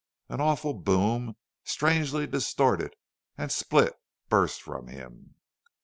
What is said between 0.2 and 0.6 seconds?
An